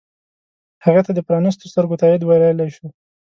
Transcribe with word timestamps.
هغې 0.85 1.01
ته 1.05 1.11
د 1.13 1.19
پرانیستو 1.27 1.69
سترګو 1.71 1.99
تایید 2.01 2.21
ویلی 2.23 2.69
شو. 2.75 2.87